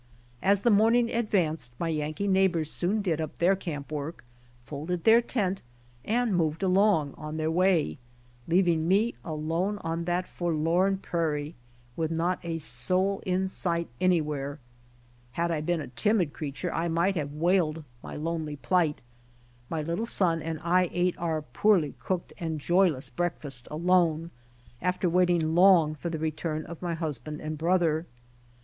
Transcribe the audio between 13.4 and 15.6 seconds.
sight anywhere. Had